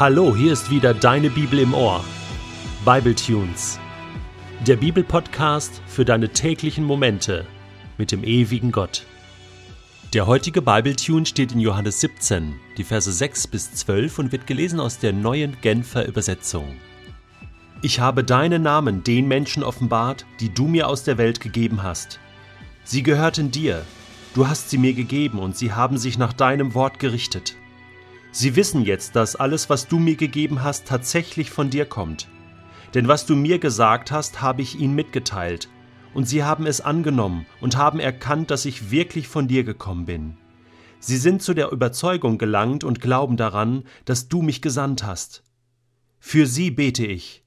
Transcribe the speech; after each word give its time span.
Hallo, 0.00 0.34
hier 0.34 0.54
ist 0.54 0.70
wieder 0.70 0.94
deine 0.94 1.28
Bibel 1.28 1.58
im 1.58 1.74
Ohr. 1.74 2.02
Bible 2.86 3.14
Tunes. 3.14 3.78
Der 4.66 4.76
Bibelpodcast 4.76 5.82
für 5.86 6.06
deine 6.06 6.30
täglichen 6.30 6.84
Momente 6.84 7.46
mit 7.98 8.10
dem 8.10 8.24
ewigen 8.24 8.72
Gott. 8.72 9.04
Der 10.14 10.26
heutige 10.26 10.62
Bible 10.62 10.96
Tune 10.96 11.26
steht 11.26 11.52
in 11.52 11.60
Johannes 11.60 12.00
17, 12.00 12.54
die 12.78 12.84
Verse 12.84 13.12
6 13.12 13.48
bis 13.48 13.74
12 13.74 14.18
und 14.20 14.32
wird 14.32 14.46
gelesen 14.46 14.80
aus 14.80 14.98
der 14.98 15.12
neuen 15.12 15.60
Genfer 15.60 16.08
Übersetzung. 16.08 16.76
Ich 17.82 18.00
habe 18.00 18.24
deinen 18.24 18.62
Namen 18.62 19.04
den 19.04 19.28
Menschen 19.28 19.62
offenbart, 19.62 20.24
die 20.40 20.48
du 20.48 20.66
mir 20.66 20.88
aus 20.88 21.04
der 21.04 21.18
Welt 21.18 21.40
gegeben 21.40 21.82
hast. 21.82 22.20
Sie 22.84 23.02
gehörten 23.02 23.50
dir, 23.50 23.84
du 24.32 24.48
hast 24.48 24.70
sie 24.70 24.78
mir 24.78 24.94
gegeben 24.94 25.38
und 25.38 25.58
sie 25.58 25.74
haben 25.74 25.98
sich 25.98 26.16
nach 26.16 26.32
deinem 26.32 26.72
Wort 26.72 26.98
gerichtet. 27.00 27.54
Sie 28.32 28.54
wissen 28.54 28.82
jetzt, 28.82 29.16
dass 29.16 29.34
alles, 29.34 29.70
was 29.70 29.88
du 29.88 29.98
mir 29.98 30.14
gegeben 30.14 30.62
hast, 30.62 30.86
tatsächlich 30.86 31.50
von 31.50 31.68
dir 31.68 31.84
kommt. 31.84 32.28
Denn 32.94 33.08
was 33.08 33.26
du 33.26 33.34
mir 33.34 33.58
gesagt 33.58 34.12
hast, 34.12 34.40
habe 34.40 34.62
ich 34.62 34.78
ihnen 34.78 34.94
mitgeteilt, 34.94 35.68
und 36.14 36.28
sie 36.28 36.44
haben 36.44 36.66
es 36.66 36.80
angenommen 36.80 37.46
und 37.60 37.76
haben 37.76 38.00
erkannt, 38.00 38.50
dass 38.50 38.64
ich 38.64 38.90
wirklich 38.90 39.28
von 39.28 39.48
dir 39.48 39.64
gekommen 39.64 40.06
bin. 40.06 40.36
Sie 41.00 41.16
sind 41.16 41.42
zu 41.42 41.54
der 41.54 41.70
Überzeugung 41.70 42.36
gelangt 42.36 42.84
und 42.84 43.00
glauben 43.00 43.36
daran, 43.36 43.84
dass 44.04 44.28
du 44.28 44.42
mich 44.42 44.60
gesandt 44.60 45.04
hast. 45.04 45.42
Für 46.18 46.46
sie 46.46 46.70
bete 46.70 47.06
ich. 47.06 47.44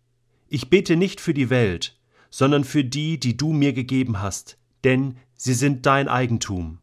Ich 0.47 0.69
bete 0.69 0.95
nicht 0.95 1.21
für 1.21 1.33
die 1.33 1.49
Welt, 1.49 1.99
sondern 2.29 2.63
für 2.63 2.83
die, 2.83 3.19
die 3.19 3.37
du 3.37 3.53
mir 3.53 3.73
gegeben 3.73 4.21
hast, 4.21 4.57
denn 4.83 5.17
sie 5.35 5.53
sind 5.53 5.85
dein 5.85 6.07
Eigentum. 6.07 6.79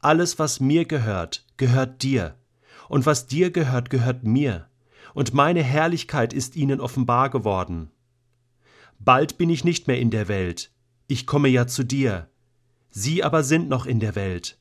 Alles, 0.00 0.38
was 0.38 0.60
mir 0.60 0.84
gehört, 0.84 1.46
gehört 1.56 2.02
dir 2.02 2.36
und 2.88 3.06
was 3.06 3.26
dir 3.26 3.50
gehört, 3.50 3.90
gehört 3.90 4.24
mir, 4.24 4.68
und 5.14 5.34
meine 5.34 5.62
Herrlichkeit 5.62 6.32
ist 6.32 6.56
ihnen 6.56 6.80
offenbar 6.80 7.30
geworden. 7.30 7.90
Bald 8.98 9.38
bin 9.38 9.50
ich 9.50 9.64
nicht 9.64 9.86
mehr 9.86 9.98
in 9.98 10.10
der 10.10 10.28
Welt, 10.28 10.70
ich 11.06 11.26
komme 11.26 11.48
ja 11.48 11.66
zu 11.66 11.84
dir, 11.84 12.28
sie 12.90 13.22
aber 13.22 13.42
sind 13.42 13.68
noch 13.68 13.86
in 13.86 14.00
der 14.00 14.14
Welt. 14.14 14.58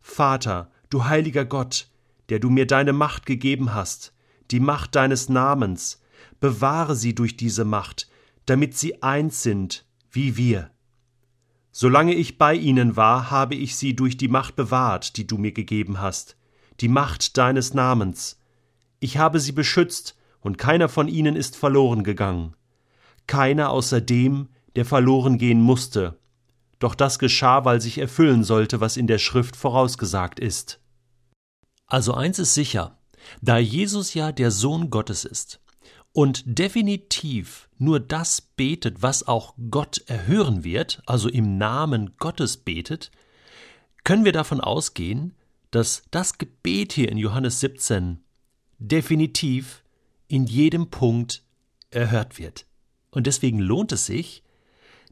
Vater, 0.00 0.70
du 0.90 1.04
heiliger 1.04 1.44
Gott, 1.44 1.88
der 2.28 2.38
du 2.38 2.50
mir 2.50 2.66
deine 2.66 2.92
Macht 2.92 3.26
gegeben 3.26 3.74
hast, 3.74 4.12
die 4.50 4.60
Macht 4.60 4.94
deines 4.94 5.28
Namens, 5.28 6.00
bewahre 6.40 6.96
sie 6.96 7.14
durch 7.14 7.36
diese 7.36 7.64
Macht, 7.64 8.08
damit 8.46 8.76
sie 8.76 9.02
eins 9.02 9.42
sind, 9.42 9.86
wie 10.10 10.36
wir. 10.36 10.70
Solange 11.70 12.14
ich 12.14 12.36
bei 12.36 12.54
ihnen 12.54 12.96
war, 12.96 13.30
habe 13.30 13.54
ich 13.54 13.76
sie 13.76 13.96
durch 13.96 14.16
die 14.16 14.28
Macht 14.28 14.56
bewahrt, 14.56 15.16
die 15.16 15.26
du 15.26 15.38
mir 15.38 15.52
gegeben 15.52 16.00
hast, 16.00 16.36
die 16.82 16.88
Macht 16.88 17.38
deines 17.38 17.74
Namens. 17.74 18.38
Ich 19.00 19.16
habe 19.16 19.40
sie 19.40 19.52
beschützt, 19.52 20.16
und 20.40 20.58
keiner 20.58 20.88
von 20.88 21.06
ihnen 21.06 21.36
ist 21.36 21.56
verloren 21.56 22.02
gegangen. 22.02 22.54
Keiner 23.28 23.70
außer 23.70 24.00
dem, 24.00 24.48
der 24.74 24.84
verloren 24.84 25.38
gehen 25.38 25.62
musste. 25.62 26.18
Doch 26.80 26.96
das 26.96 27.20
geschah, 27.20 27.64
weil 27.64 27.80
sich 27.80 27.98
erfüllen 27.98 28.42
sollte, 28.42 28.80
was 28.80 28.96
in 28.96 29.06
der 29.06 29.18
Schrift 29.18 29.54
vorausgesagt 29.54 30.40
ist. 30.40 30.80
Also 31.86 32.14
eins 32.14 32.40
ist 32.40 32.54
sicher, 32.54 32.98
da 33.40 33.58
Jesus 33.58 34.14
ja 34.14 34.32
der 34.32 34.50
Sohn 34.50 34.90
Gottes 34.90 35.24
ist 35.24 35.60
und 36.12 36.42
definitiv 36.44 37.68
nur 37.78 38.00
das 38.00 38.40
betet, 38.40 39.02
was 39.02 39.28
auch 39.28 39.54
Gott 39.70 40.02
erhören 40.06 40.64
wird, 40.64 41.02
also 41.06 41.28
im 41.28 41.58
Namen 41.58 42.16
Gottes 42.18 42.56
betet, 42.56 43.10
können 44.04 44.24
wir 44.24 44.32
davon 44.32 44.60
ausgehen, 44.60 45.34
dass 45.72 46.04
das 46.12 46.38
Gebet 46.38 46.92
hier 46.92 47.08
in 47.08 47.18
Johannes 47.18 47.58
17 47.60 48.22
definitiv 48.78 49.82
in 50.28 50.46
jedem 50.46 50.90
Punkt 50.90 51.42
erhört 51.90 52.38
wird. 52.38 52.66
Und 53.10 53.26
deswegen 53.26 53.58
lohnt 53.58 53.90
es 53.90 54.06
sich, 54.06 54.44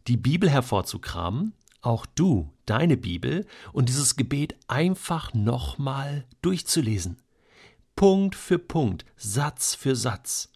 die 0.06 0.16
Bibel 0.16 0.48
hervorzukramen, 0.48 1.54
auch 1.82 2.06
du, 2.06 2.52
deine 2.66 2.96
Bibel, 2.96 3.46
und 3.72 3.88
dieses 3.88 4.16
Gebet 4.16 4.54
einfach 4.68 5.34
nochmal 5.34 6.26
durchzulesen. 6.42 7.16
Punkt 7.96 8.34
für 8.34 8.58
Punkt, 8.58 9.04
Satz 9.16 9.74
für 9.74 9.96
Satz. 9.96 10.52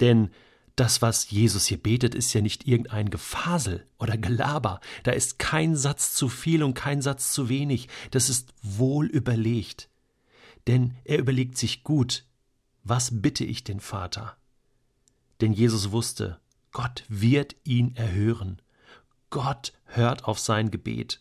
Denn 0.00 0.30
das, 0.78 1.02
was 1.02 1.30
Jesus 1.30 1.66
hier 1.66 1.82
betet, 1.82 2.14
ist 2.14 2.32
ja 2.32 2.40
nicht 2.40 2.66
irgendein 2.66 3.10
Gefasel 3.10 3.84
oder 3.98 4.16
Gelaber. 4.16 4.80
Da 5.02 5.10
ist 5.10 5.38
kein 5.38 5.76
Satz 5.76 6.14
zu 6.14 6.28
viel 6.28 6.62
und 6.62 6.74
kein 6.74 7.02
Satz 7.02 7.32
zu 7.32 7.48
wenig. 7.48 7.88
Das 8.12 8.28
ist 8.28 8.54
wohl 8.62 9.06
überlegt. 9.06 9.88
Denn 10.68 10.94
er 11.04 11.18
überlegt 11.18 11.58
sich 11.58 11.82
gut, 11.82 12.24
was 12.84 13.20
bitte 13.20 13.44
ich 13.44 13.64
den 13.64 13.80
Vater? 13.80 14.36
Denn 15.40 15.52
Jesus 15.52 15.90
wusste, 15.90 16.38
Gott 16.70 17.04
wird 17.08 17.56
ihn 17.64 17.96
erhören. 17.96 18.62
Gott 19.30 19.72
hört 19.84 20.24
auf 20.24 20.38
sein 20.38 20.70
Gebet. 20.70 21.20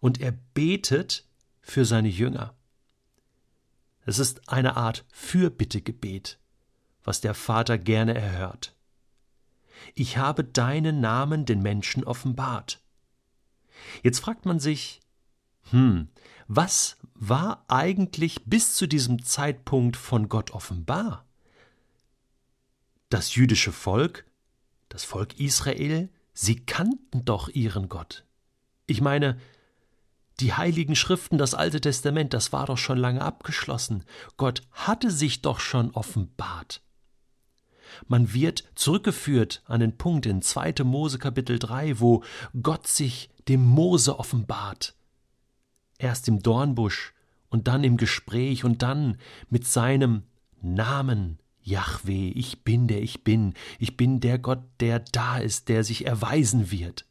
Und 0.00 0.20
er 0.20 0.32
betet 0.32 1.26
für 1.60 1.84
seine 1.84 2.08
Jünger. 2.08 2.54
Es 4.04 4.18
ist 4.18 4.48
eine 4.48 4.76
Art 4.76 5.04
Fürbittegebet 5.12 6.38
was 7.04 7.20
der 7.20 7.34
Vater 7.34 7.78
gerne 7.78 8.14
erhört. 8.14 8.74
Ich 9.94 10.16
habe 10.16 10.44
deinen 10.44 11.00
Namen 11.00 11.44
den 11.44 11.60
Menschen 11.62 12.04
offenbart. 12.04 12.80
Jetzt 14.02 14.20
fragt 14.20 14.46
man 14.46 14.60
sich, 14.60 15.00
hm, 15.70 16.08
was 16.48 16.96
war 17.14 17.64
eigentlich 17.68 18.44
bis 18.44 18.74
zu 18.74 18.86
diesem 18.86 19.24
Zeitpunkt 19.24 19.96
von 19.96 20.28
Gott 20.28 20.50
offenbar? 20.52 21.26
Das 23.08 23.34
jüdische 23.34 23.72
Volk, 23.72 24.24
das 24.88 25.04
Volk 25.04 25.38
Israel, 25.38 26.08
sie 26.32 26.64
kannten 26.64 27.24
doch 27.24 27.48
ihren 27.48 27.88
Gott. 27.88 28.24
Ich 28.86 29.00
meine, 29.00 29.38
die 30.40 30.54
heiligen 30.54 30.96
Schriften, 30.96 31.38
das 31.38 31.54
Alte 31.54 31.80
Testament, 31.80 32.34
das 32.34 32.52
war 32.52 32.66
doch 32.66 32.78
schon 32.78 32.98
lange 32.98 33.22
abgeschlossen. 33.22 34.04
Gott 34.36 34.62
hatte 34.72 35.10
sich 35.10 35.42
doch 35.42 35.60
schon 35.60 35.90
offenbart. 35.92 36.82
Man 38.08 38.32
wird 38.32 38.64
zurückgeführt 38.74 39.62
an 39.66 39.80
den 39.80 39.96
Punkt 39.96 40.26
in 40.26 40.42
2. 40.42 40.84
Mose 40.84 41.18
Kapitel 41.18 41.58
3, 41.58 42.00
wo 42.00 42.22
Gott 42.62 42.86
sich 42.86 43.30
dem 43.48 43.64
Mose 43.64 44.18
offenbart. 44.18 44.94
Erst 45.98 46.28
im 46.28 46.42
Dornbusch 46.42 47.14
und 47.48 47.68
dann 47.68 47.84
im 47.84 47.96
Gespräch 47.96 48.64
und 48.64 48.82
dann 48.82 49.18
mit 49.50 49.66
seinem 49.66 50.22
Namen 50.60 51.38
Yahweh, 51.62 52.30
ich 52.30 52.64
bin 52.64 52.88
der 52.88 53.02
ich 53.02 53.22
bin, 53.22 53.54
ich 53.78 53.96
bin 53.96 54.20
der 54.20 54.38
Gott, 54.38 54.62
der 54.80 54.98
da 54.98 55.38
ist, 55.38 55.68
der 55.68 55.84
sich 55.84 56.06
erweisen 56.06 56.70
wird. 56.70 57.06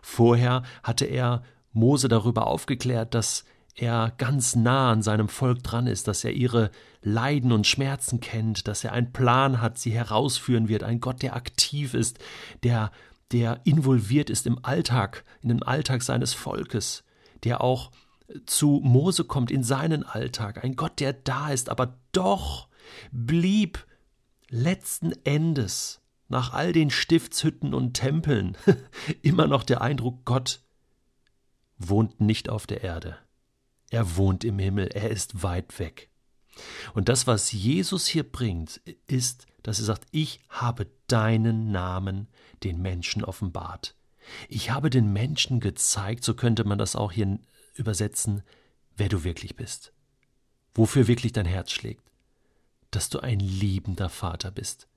Vorher 0.00 0.62
hatte 0.82 1.04
er 1.04 1.42
Mose 1.72 2.08
darüber 2.08 2.46
aufgeklärt, 2.46 3.14
dass 3.14 3.44
er 3.74 4.12
ganz 4.18 4.54
nah 4.54 4.92
an 4.92 5.02
seinem 5.02 5.28
Volk 5.28 5.62
dran 5.62 5.86
ist, 5.86 6.08
dass 6.08 6.24
er 6.24 6.32
ihre 6.32 6.70
Leiden 7.02 7.52
und 7.52 7.66
Schmerzen 7.66 8.20
kennt, 8.20 8.68
dass 8.68 8.84
er 8.84 8.92
einen 8.92 9.12
Plan 9.12 9.60
hat, 9.60 9.78
sie 9.78 9.92
herausführen 9.92 10.68
wird, 10.68 10.82
ein 10.82 11.00
Gott, 11.00 11.22
der 11.22 11.34
aktiv 11.34 11.94
ist, 11.94 12.18
der, 12.62 12.92
der 13.32 13.60
involviert 13.64 14.30
ist 14.30 14.46
im 14.46 14.62
Alltag, 14.64 15.24
in 15.40 15.48
den 15.48 15.62
Alltag 15.62 16.02
seines 16.02 16.34
Volkes, 16.34 17.04
der 17.44 17.62
auch 17.62 17.90
zu 18.46 18.80
Mose 18.82 19.24
kommt 19.24 19.50
in 19.50 19.62
seinen 19.62 20.04
Alltag, 20.04 20.62
ein 20.64 20.76
Gott, 20.76 21.00
der 21.00 21.12
da 21.12 21.50
ist, 21.50 21.68
aber 21.68 21.98
doch 22.12 22.68
blieb 23.10 23.86
letzten 24.48 25.12
Endes 25.24 26.00
nach 26.28 26.52
all 26.52 26.72
den 26.72 26.90
Stiftshütten 26.90 27.74
und 27.74 27.94
Tempeln 27.94 28.56
immer 29.22 29.46
noch 29.46 29.64
der 29.64 29.80
Eindruck, 29.80 30.24
Gott 30.24 30.60
wohnt 31.78 32.20
nicht 32.20 32.48
auf 32.48 32.66
der 32.66 32.82
Erde. 32.82 33.18
Er 33.92 34.16
wohnt 34.16 34.42
im 34.42 34.58
Himmel, 34.58 34.86
er 34.86 35.10
ist 35.10 35.42
weit 35.42 35.78
weg. 35.78 36.08
Und 36.94 37.10
das, 37.10 37.26
was 37.26 37.52
Jesus 37.52 38.06
hier 38.06 38.22
bringt, 38.22 38.80
ist, 39.06 39.46
dass 39.62 39.80
er 39.80 39.84
sagt, 39.84 40.06
ich 40.12 40.40
habe 40.48 40.90
deinen 41.08 41.70
Namen 41.72 42.28
den 42.62 42.80
Menschen 42.80 43.22
offenbart. 43.22 43.94
Ich 44.48 44.70
habe 44.70 44.88
den 44.88 45.12
Menschen 45.12 45.60
gezeigt, 45.60 46.24
so 46.24 46.32
könnte 46.32 46.64
man 46.64 46.78
das 46.78 46.96
auch 46.96 47.12
hier 47.12 47.38
übersetzen, 47.74 48.42
wer 48.96 49.10
du 49.10 49.24
wirklich 49.24 49.56
bist. 49.56 49.92
Wofür 50.72 51.06
wirklich 51.06 51.34
dein 51.34 51.44
Herz 51.44 51.70
schlägt. 51.70 52.10
Dass 52.90 53.10
du 53.10 53.20
ein 53.20 53.40
liebender 53.40 54.08
Vater 54.08 54.50
bist 54.50 54.88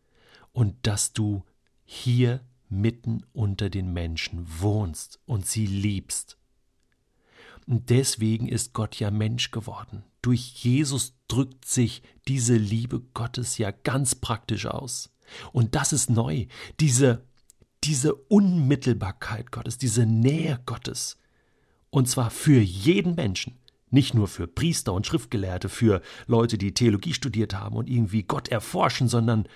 und 0.53 0.87
dass 0.87 1.11
du 1.11 1.43
hier 1.83 2.45
mitten 2.69 3.25
unter 3.33 3.69
den 3.69 3.91
Menschen 3.91 4.47
wohnst 4.61 5.19
und 5.25 5.45
sie 5.45 5.65
liebst 5.65 6.37
und 7.67 7.89
deswegen 7.89 8.47
ist 8.47 8.73
Gott 8.73 8.95
ja 8.99 9.11
Mensch 9.11 9.51
geworden. 9.51 10.03
Durch 10.21 10.63
Jesus 10.63 11.13
drückt 11.27 11.65
sich 11.65 12.03
diese 12.27 12.55
Liebe 12.55 13.01
Gottes 13.13 13.57
ja 13.57 13.71
ganz 13.71 14.15
praktisch 14.15 14.65
aus. 14.65 15.11
Und 15.51 15.73
das 15.75 15.91
ist 15.93 16.09
neu. 16.09 16.45
Diese, 16.79 17.23
diese 17.83 18.13
Unmittelbarkeit 18.13 19.51
Gottes, 19.51 19.77
diese 19.77 20.05
Nähe 20.05 20.59
Gottes. 20.65 21.17
Und 21.89 22.07
zwar 22.07 22.29
für 22.29 22.59
jeden 22.59 23.15
Menschen, 23.15 23.57
Nicht 23.91 24.13
nur 24.13 24.27
für 24.27 24.47
Priester 24.47 24.93
und 24.93 25.07
Schriftgelehrte, 25.07 25.69
für 25.69 26.01
Leute, 26.27 26.57
die 26.57 26.73
Theologie 26.73 27.13
studiert 27.13 27.53
haben 27.53 27.77
und 27.77 27.89
irgendwie 27.89 28.23
Gott 28.23 28.49
erforschen, 28.49 29.07
sondern 29.07 29.47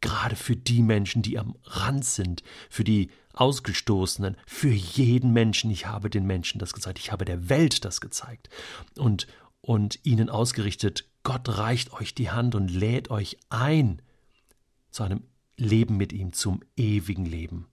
gerade 0.00 0.36
für 0.36 0.56
die 0.56 0.80
Menschen, 0.80 1.22
die 1.22 1.38
am 1.38 1.56
Rand 1.64 2.04
sind, 2.04 2.42
für 2.70 2.84
die 2.84 3.10
Ausgestoßenen, 3.40 4.36
für 4.46 4.70
jeden 4.70 5.32
Menschen. 5.32 5.70
Ich 5.70 5.86
habe 5.86 6.10
den 6.10 6.26
Menschen 6.26 6.58
das 6.58 6.72
gezeigt, 6.72 6.98
ich 6.98 7.12
habe 7.12 7.24
der 7.24 7.48
Welt 7.48 7.84
das 7.84 8.00
gezeigt 8.00 8.48
und, 8.96 9.26
und 9.60 10.00
ihnen 10.04 10.28
ausgerichtet, 10.28 11.08
Gott 11.22 11.58
reicht 11.58 11.92
euch 11.92 12.14
die 12.14 12.30
Hand 12.30 12.54
und 12.54 12.68
lädt 12.68 13.10
euch 13.10 13.38
ein 13.48 14.02
zu 14.90 15.02
einem 15.02 15.24
Leben 15.56 15.96
mit 15.96 16.12
ihm, 16.12 16.32
zum 16.32 16.60
ewigen 16.76 17.26
Leben. 17.26 17.68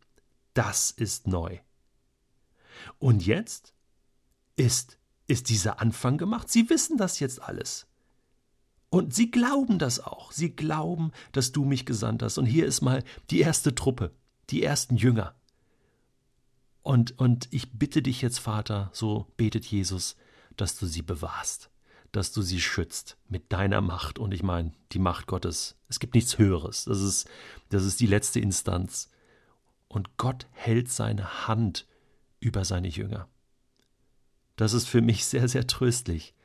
Das 0.53 0.91
ist 0.91 1.27
neu. 1.27 1.59
Und 3.00 3.25
jetzt 3.25 3.73
ist, 4.56 4.97
ist 5.27 5.50
dieser 5.50 5.79
Anfang 5.79 6.17
gemacht. 6.17 6.50
Sie 6.50 6.69
wissen 6.69 6.97
das 6.97 7.19
jetzt 7.19 7.41
alles. 7.41 7.88
Und 8.89 9.13
sie 9.13 9.31
glauben 9.31 9.79
das 9.79 10.00
auch. 10.00 10.31
Sie 10.31 10.56
glauben, 10.56 11.12
dass 11.31 11.51
du 11.51 11.65
mich 11.65 11.85
gesandt 11.85 12.23
hast. 12.23 12.38
Und 12.38 12.45
hier 12.45 12.65
ist 12.65 12.81
mal 12.81 13.03
die 13.29 13.41
erste 13.41 13.75
Truppe, 13.75 14.12
die 14.50 14.63
ersten 14.63 14.95
Jünger. 14.95 15.35
Und, 16.85 17.17
und 17.17 17.47
ich 17.49 17.71
bitte 17.71 18.03
dich 18.03 18.21
jetzt, 18.21 18.37
Vater, 18.37 18.91
so 18.93 19.25
betet 19.37 19.65
Jesus, 19.65 20.15
dass 20.55 20.77
du 20.77 20.85
sie 20.85 21.01
bewahrst, 21.01 21.71
dass 22.11 22.31
du 22.31 22.43
sie 22.43 22.61
schützt 22.61 23.17
mit 23.27 23.51
deiner 23.51 23.81
Macht. 23.81 24.19
Und 24.19 24.35
ich 24.35 24.43
meine, 24.43 24.71
die 24.91 24.99
Macht 24.99 25.25
Gottes, 25.25 25.77
es 25.89 25.99
gibt 25.99 26.13
nichts 26.13 26.37
Höheres. 26.37 26.85
Das 26.85 27.01
ist, 27.01 27.27
das 27.69 27.85
ist 27.85 27.99
die 28.01 28.05
letzte 28.05 28.39
Instanz. 28.39 29.09
Und 29.87 30.17
Gott 30.17 30.45
hält 30.51 30.91
seine 30.91 31.47
Hand 31.47 31.87
über 32.39 32.63
seine 32.65 32.89
Jünger. 32.89 33.27
Das 34.55 34.73
ist 34.73 34.88
für 34.88 35.01
mich 35.01 35.25
sehr, 35.25 35.47
sehr 35.47 35.65
tröstlich. 35.65 36.35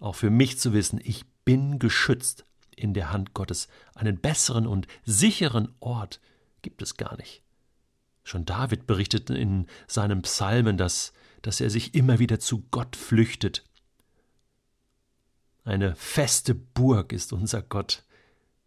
Auch 0.00 0.16
für 0.16 0.30
mich 0.30 0.58
zu 0.58 0.72
wissen, 0.72 1.00
ich 1.04 1.24
bin 1.44 1.78
geschützt 1.78 2.46
in 2.74 2.94
der 2.94 3.12
Hand 3.12 3.32
Gottes. 3.32 3.68
Einen 3.94 4.18
besseren 4.18 4.66
und 4.66 4.88
sicheren 5.04 5.72
Ort 5.78 6.20
gibt 6.62 6.82
es 6.82 6.96
gar 6.96 7.16
nicht. 7.16 7.44
Schon 8.28 8.44
David 8.44 8.86
berichtet 8.86 9.30
in 9.30 9.66
seinem 9.86 10.20
Psalmen, 10.20 10.76
dass, 10.76 11.14
dass 11.40 11.62
er 11.62 11.70
sich 11.70 11.94
immer 11.94 12.18
wieder 12.18 12.38
zu 12.38 12.66
Gott 12.70 12.94
flüchtet. 12.94 13.64
Eine 15.64 15.94
feste 15.94 16.54
Burg 16.54 17.14
ist 17.14 17.32
unser 17.32 17.62
Gott. 17.62 18.04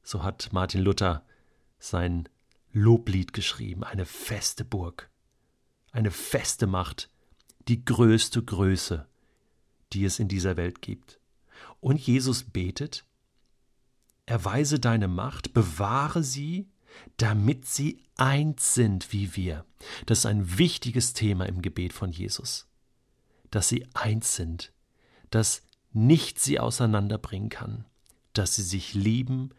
So 0.02 0.24
hat 0.24 0.52
Martin 0.52 0.82
Luther 0.82 1.24
sein 1.78 2.28
Loblied 2.72 3.34
geschrieben. 3.34 3.84
Eine 3.84 4.08
feste 4.08 4.66
Burg. 4.66 5.12
Eine 5.92 6.10
feste 6.10 6.66
Macht. 6.66 7.12
Die 7.68 7.86
größte 7.86 8.44
Größe, 8.44 9.08
die 9.94 10.06
es 10.06 10.18
in 10.18 10.28
dieser 10.28 10.58
Welt 10.58 10.82
gibt. 10.82 11.20
Und 11.80 12.00
Jesus 12.00 12.46
betet, 12.46 13.06
erweise 14.26 14.80
deine 14.80 15.08
Macht, 15.08 15.54
bewahre 15.54 16.24
sie, 16.24 16.71
damit 17.18 17.66
sie 17.66 18.04
eins 18.18 18.74
sind 18.74 19.12
wie 19.14 19.36
wir. 19.36 19.66
Das 20.06 20.20
ist 20.20 20.26
ein 20.26 20.58
wichtiges 20.58 21.14
Thema 21.14 21.46
im 21.46 21.62
Gebet 21.62 21.94
von 21.94 22.12
Jesus. 22.12 22.68
Dass 23.50 23.70
sie 23.70 23.88
eins 23.94 24.36
sind, 24.36 24.72
dass 25.30 25.64
nichts 25.92 26.44
sie 26.44 26.60
auseinanderbringen 26.60 27.50
kann, 27.50 27.86
dass 28.34 28.56
sie 28.56 28.64
sich 28.64 28.94
lieben, 28.94 29.50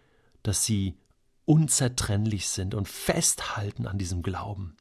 dass 0.43 0.65
sie 0.65 0.99
unzertrennlich 1.45 2.49
sind 2.49 2.75
und 2.75 2.89
festhalten 2.89 3.87
an 3.87 3.99
diesem 3.99 4.23
Glauben 4.23 4.77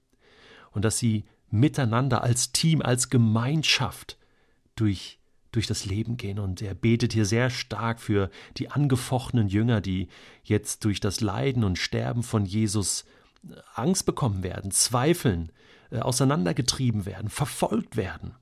und 0.72 0.86
dass 0.86 0.98
sie 0.98 1.26
miteinander 1.50 2.24
als 2.24 2.52
Team, 2.52 2.82
als 2.82 3.10
Gemeinschaft 3.10 4.18
durch 4.76 5.20
durch 5.52 5.68
das 5.68 5.86
Leben 5.86 6.18
gehen. 6.18 6.40
Und 6.40 6.62
er 6.62 6.74
betet 6.74 7.14
hier 7.14 7.26
sehr 7.26 7.50
stark 7.50 8.00
für 8.00 8.30
die 8.58 8.70
angefochtenen 8.70 9.48
Jünger, 9.48 9.82
die 9.82 10.08
jetzt 10.44 10.86
durch 10.86 11.00
das 11.00 11.22
Leiden 11.22 11.64
und 11.64 11.78
Sterben 11.78 12.24
von 12.24 12.46
Jesus 12.46 13.06
äh, 13.50 13.56
Angst 13.76 14.06
bekommen 14.06 14.44
werden, 14.44 14.72
zweifeln, 14.72 15.52
äh, 15.92 16.00
auseinandergetrieben 16.00 17.06
werden, 17.06 17.30
verfolgt 17.30 17.98
werden. 17.98 18.36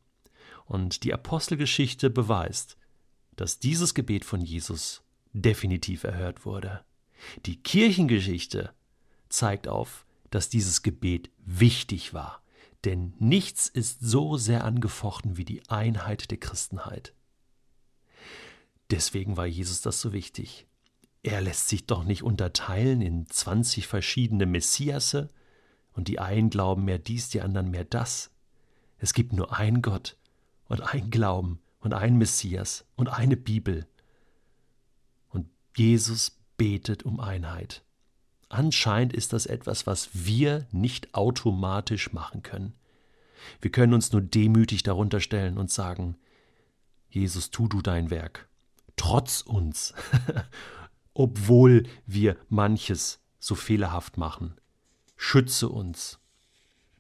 Und 0.65 1.03
die 1.03 1.13
Apostelgeschichte 1.13 2.09
beweist, 2.09 2.77
dass 3.35 3.59
dieses 3.59 3.93
Gebet 3.93 4.25
von 4.25 4.41
Jesus 4.41 5.01
definitiv 5.33 6.03
erhört 6.03 6.45
wurde. 6.45 6.81
Die 7.45 7.61
Kirchengeschichte 7.61 8.71
zeigt 9.29 9.67
auf, 9.67 10.05
dass 10.29 10.49
dieses 10.49 10.83
Gebet 10.83 11.29
wichtig 11.45 12.13
war 12.13 12.41
denn 12.85 13.13
nichts 13.19 13.67
ist 13.67 13.99
so 14.01 14.37
sehr 14.37 14.63
angefochten 14.63 15.37
wie 15.37 15.45
die 15.45 15.67
Einheit 15.69 16.31
der 16.31 16.37
Christenheit. 16.37 17.13
Deswegen 18.89 19.37
war 19.37 19.45
Jesus 19.45 19.81
das 19.81 20.01
so 20.01 20.13
wichtig. 20.13 20.65
Er 21.21 21.41
lässt 21.41 21.67
sich 21.67 21.85
doch 21.85 22.03
nicht 22.03 22.23
unterteilen 22.23 23.01
in 23.01 23.27
zwanzig 23.27 23.87
verschiedene 23.87 24.45
Messiasse, 24.45 25.29
und 25.91 26.07
die 26.07 26.19
einen 26.19 26.49
glauben 26.49 26.85
mehr 26.85 26.99
dies, 26.99 27.29
die 27.29 27.41
anderen 27.41 27.71
mehr 27.71 27.83
das. 27.83 28.31
Es 28.99 29.13
gibt 29.13 29.33
nur 29.33 29.57
ein 29.57 29.81
Gott 29.81 30.17
und 30.65 30.81
ein 30.81 31.09
Glauben 31.09 31.59
und 31.81 31.93
ein 31.93 32.17
Messias 32.17 32.85
und 32.95 33.09
eine 33.09 33.35
Bibel. 33.35 33.85
Und 35.29 35.49
Jesus 35.75 36.37
betet 36.55 37.03
um 37.03 37.19
Einheit. 37.19 37.83
Anscheinend 38.49 39.13
ist 39.13 39.31
das 39.33 39.45
etwas, 39.45 39.85
was 39.85 40.09
wir 40.13 40.65
nicht 40.71 41.13
automatisch 41.13 42.11
machen 42.13 42.41
können. 42.41 42.73
Wir 43.61 43.71
können 43.71 43.93
uns 43.93 44.11
nur 44.11 44.21
demütig 44.21 44.81
darunter 44.83 45.19
stellen 45.19 45.57
und 45.57 45.71
sagen, 45.71 46.17
Jesus, 47.09 47.51
tu 47.51 47.67
du 47.67 47.81
dein 47.81 48.09
Werk, 48.09 48.49
trotz 48.95 49.41
uns, 49.41 49.93
obwohl 51.13 51.83
wir 52.05 52.37
manches 52.49 53.19
so 53.39 53.55
fehlerhaft 53.55 54.17
machen. 54.17 54.55
Schütze 55.15 55.69
uns, 55.69 56.19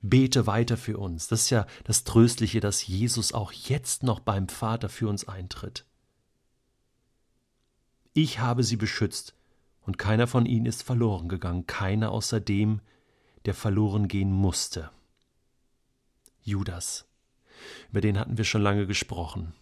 bete 0.01 0.45
weiter 0.45 0.77
für 0.77 0.97
uns. 0.97 1.27
Das 1.27 1.43
ist 1.43 1.49
ja 1.49 1.65
das 1.83 2.03
Tröstliche, 2.03 2.59
dass 2.59 2.85
Jesus 2.85 3.33
auch 3.33 3.51
jetzt 3.51 4.03
noch 4.03 4.19
beim 4.19 4.49
Vater 4.49 4.89
für 4.89 5.07
uns 5.07 5.27
eintritt. 5.27 5.85
Ich 8.13 8.39
habe 8.39 8.63
sie 8.63 8.77
beschützt, 8.77 9.35
und 9.89 9.97
keiner 9.97 10.27
von 10.27 10.45
ihnen 10.45 10.67
ist 10.67 10.83
verloren 10.83 11.29
gegangen, 11.29 11.65
keiner 11.65 12.11
außer 12.11 12.39
dem, 12.39 12.79
der 13.45 13.55
verloren 13.55 14.07
gehen 14.07 14.31
musste. 14.31 14.91
Judas. 16.43 17.07
Über 17.89 17.99
den 17.99 18.19
hatten 18.19 18.37
wir 18.37 18.45
schon 18.45 18.61
lange 18.61 18.85
gesprochen. 18.85 19.55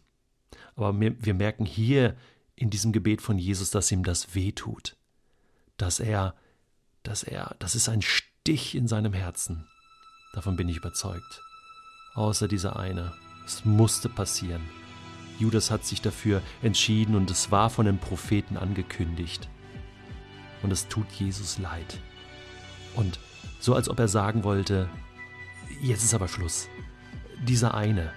Aber 0.76 1.00
wir, 1.00 1.34
merken 1.34 1.66
hier 1.66 2.18
in 2.56 2.70
diesem 2.70 2.92
Gebet 2.92 3.22
von 3.22 3.40
Jesus, 3.40 3.72
dass 3.72 3.90
ihm 3.90 4.04
das 4.04 4.36
wehtut. 4.36 4.98
Dass 5.78 6.02
er, 6.02 6.36
dass 7.04 7.24
er, 7.24 7.56
das 7.60 7.76
ist 7.76 7.88
ein 7.88 8.02
Stich 8.02 8.76
in 8.76 8.90
seinem 8.90 9.14
Herzen. 9.14 9.66
Davon 10.34 10.58
bin 10.58 10.68
ich 10.68 10.76
überzeugt. 10.76 11.42
Außer 12.16 12.50
dieser 12.50 12.78
eine. 12.78 13.14
Es 13.46 13.64
musste 13.64 14.10
passieren. 14.10 14.68
Judas 15.40 15.72
hat 15.72 15.86
sich 15.86 16.02
dafür 16.02 16.42
entschieden 16.62 17.16
und 17.16 17.32
es 17.32 17.50
war 17.50 17.70
von 17.70 17.86
den 17.86 17.98
Propheten 17.98 18.58
angekündigt 18.58 19.48
und 20.64 20.72
es 20.72 20.88
tut 20.88 21.10
Jesus 21.12 21.58
leid. 21.58 22.00
Und 22.96 23.20
so 23.60 23.74
als 23.76 23.90
ob 23.90 24.00
er 24.00 24.08
sagen 24.08 24.44
wollte, 24.44 24.90
jetzt 25.82 26.04
ist 26.04 26.14
aber 26.14 26.28
Schluss. 26.28 26.68
Dieser 27.44 27.74
eine, 27.76 28.12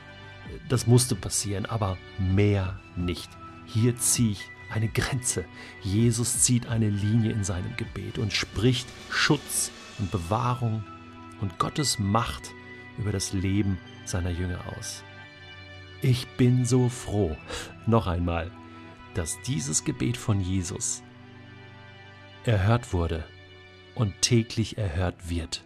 das 0.69 0.87
musste 0.87 1.15
passieren, 1.15 1.67
aber 1.67 1.99
mehr 2.19 2.79
nicht. 2.97 3.29
Hier 3.67 3.97
ziehe 3.97 4.33
ich 4.33 4.45
eine 4.71 4.89
Grenze. 4.89 5.45
Jesus 5.83 6.43
zieht 6.43 6.69
eine 6.69 6.89
Linie 6.89 7.33
in 7.33 7.45
seinem 7.45 7.77
Gebet 7.77 8.19
und 8.19 8.33
spricht 8.33 8.89
Schutz 9.11 9.71
und 9.99 10.11
Bewahrung 10.11 10.85
und 11.41 11.59
Gottes 11.59 11.99
Macht 11.99 12.51
über 12.99 13.13
das 13.13 13.33
Leben 13.33 13.79
seiner 14.05 14.31
Jünger 14.31 14.61
aus. 14.79 15.03
Ich 16.03 16.27
bin 16.37 16.65
so 16.65 16.89
froh, 16.89 17.37
noch 17.87 18.07
einmal, 18.07 18.51
dass 19.15 19.41
dieses 19.43 19.85
Gebet 19.85 20.17
von 20.17 20.41
Jesus 20.41 21.03
erhört 22.45 22.93
wurde 22.93 23.25
und 23.95 24.21
täglich 24.23 24.79
erhört 24.79 25.29
wird. 25.29 25.63